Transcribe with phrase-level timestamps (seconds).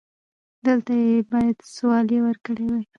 [0.65, 2.75] دلته يې بايد سواليه ورکړې و.